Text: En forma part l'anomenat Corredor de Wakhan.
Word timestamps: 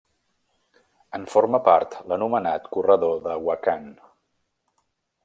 En 1.17 1.27
forma 1.33 1.59
part 1.67 1.93
l'anomenat 2.13 2.67
Corredor 2.79 3.21
de 3.29 3.37
Wakhan. 3.51 3.87